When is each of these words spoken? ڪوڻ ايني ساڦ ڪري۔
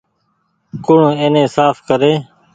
ڪوڻ 0.85 0.99
ايني 1.21 1.43
ساڦ 1.55 1.75
ڪري۔ 1.87 2.13